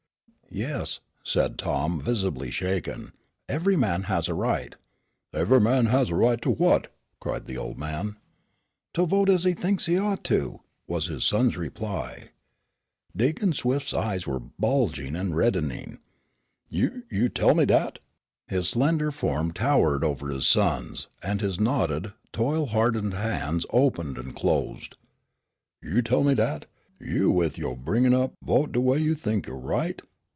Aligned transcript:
"Yes," 0.53 0.99
said 1.23 1.57
Tom, 1.57 2.01
visibly 2.01 2.51
shaken; 2.51 3.13
"every 3.47 3.77
man 3.77 4.03
has 4.11 4.27
a 4.27 4.33
right" 4.33 4.75
"Evah 5.33 5.61
man 5.61 5.85
has 5.85 6.09
a 6.09 6.15
right 6.15 6.41
to 6.41 6.49
what?" 6.49 6.91
cried 7.21 7.45
the 7.45 7.57
old 7.57 7.79
man. 7.79 8.17
"To 8.95 9.05
vote 9.05 9.29
as 9.29 9.45
he 9.45 9.53
thinks 9.53 9.85
he 9.85 9.97
ought 9.97 10.25
to," 10.25 10.59
was 10.87 11.05
his 11.07 11.23
son's 11.23 11.55
reply. 11.55 12.31
Deacon 13.15 13.53
Swift's 13.53 13.93
eyes 13.93 14.27
were 14.27 14.41
bulging 14.41 15.15
and 15.15 15.37
reddening. 15.37 15.99
"You 16.67 17.03
you 17.09 17.29
tell 17.29 17.53
me 17.55 17.63
dat?" 17.63 17.99
His 18.49 18.67
slender 18.67 19.09
form 19.09 19.53
towered 19.53 20.03
above 20.03 20.19
his 20.19 20.47
son's, 20.47 21.07
and 21.23 21.39
his 21.39 21.61
knotted, 21.61 22.11
toil 22.33 22.65
hardened 22.65 23.13
hands 23.13 23.65
opened 23.69 24.17
and 24.17 24.35
closed. 24.35 24.97
"You 25.81 26.01
tell 26.01 26.25
me 26.25 26.35
dat? 26.35 26.65
You 26.99 27.31
with 27.31 27.57
yo' 27.57 27.77
bringin' 27.77 28.13
up 28.13 28.33
vote 28.43 28.73
de 28.73 28.81
way 28.81 28.97
you 28.97 29.15
think 29.15 29.47
you're 29.47 29.55
right? 29.55 30.01